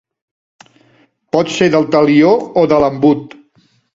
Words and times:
Pot 1.35 1.51
ser 1.57 1.67
del 1.75 1.85
talió 1.97 2.31
o 2.61 2.65
de 2.73 2.83
l'embut. 2.85 3.39